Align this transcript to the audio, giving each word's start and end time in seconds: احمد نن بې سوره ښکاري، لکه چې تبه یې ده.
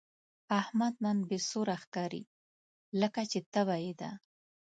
احمد 0.59 0.93
نن 1.03 1.17
بې 1.29 1.39
سوره 1.49 1.75
ښکاري، 1.83 2.23
لکه 3.01 3.21
چې 3.31 3.39
تبه 3.53 3.75
یې 3.85 3.93
ده. 4.01 4.11